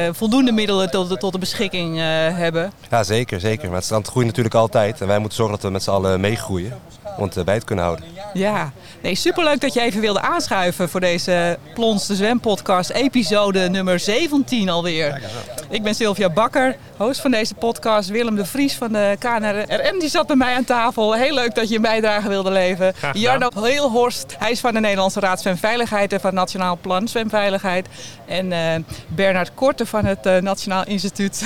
[0.08, 2.04] eh, voldoende middelen tot, de- tot de beschikking eh,
[2.38, 2.72] hebben.
[2.90, 3.66] Ja, zeker, zeker.
[3.68, 6.20] Maar het strand groeit natuurlijk altijd en wij moeten zorgen dat we met z'n allen
[6.20, 6.74] meegroeien
[7.18, 8.06] om het eh, bij te kunnen houden.
[8.36, 8.72] Ja,
[9.02, 14.00] nee, superleuk dat je even wilde aanschuiven voor deze Plons de Zwem podcast, episode nummer
[14.00, 15.22] 17 alweer.
[15.70, 18.10] Ik ben Sylvia Bakker, host van deze podcast.
[18.10, 21.14] Willem de Vries van de KNRM, die zat bij mij aan tafel.
[21.14, 22.94] Heel leuk dat je een bijdrage wilde leveren.
[23.14, 27.88] Jarno Heelhorst, hij is van de Nederlandse Raad Zwemveiligheid en van het Nationaal Plan Zwemveiligheid.
[28.28, 28.76] En eh,
[29.08, 31.44] Bernard Korte van het eh, Nationaal Instituut.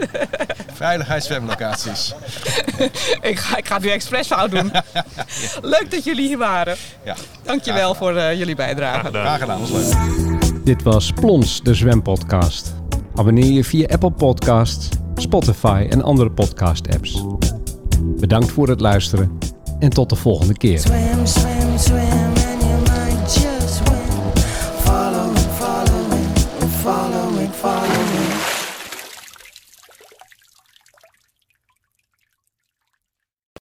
[0.72, 2.14] Veiligheidszwemlocaties.
[3.20, 4.72] ik, ga, ik ga het nu expres fout doen.
[5.62, 6.76] Leuk dat jullie hier waren.
[7.04, 8.98] Ja, Dankjewel voor eh, jullie bijdrage.
[8.98, 9.24] Graag gedaan.
[9.24, 10.64] graag gedaan, was leuk.
[10.64, 12.79] Dit was Plons, de zwempodcast.
[13.20, 17.24] Abonneer je via Apple Podcasts, Spotify en andere podcast-apps.
[18.00, 19.38] Bedankt voor het luisteren
[19.78, 20.82] en tot de volgende keer.